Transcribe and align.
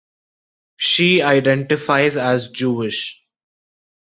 She 0.77 1.21
identifies 1.21 2.17
as 2.17 2.47
Jewish. 2.47 3.21